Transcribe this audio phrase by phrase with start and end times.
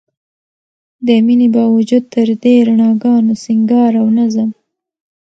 [1.05, 4.49] د مينې باوجود تر دې رڼاګانو، سينګار او نظم